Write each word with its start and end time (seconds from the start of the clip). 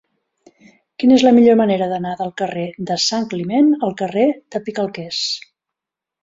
Quina 1.01 1.17
és 1.17 1.25
la 1.27 1.33
millor 1.35 1.57
manera 1.59 1.89
d'anar 1.91 2.13
del 2.21 2.31
carrer 2.43 2.63
d'en 2.87 3.01
Santcliment 3.05 3.69
al 3.89 3.95
carrer 4.01 4.25
de 4.57 4.63
Picalquers? 4.71 5.21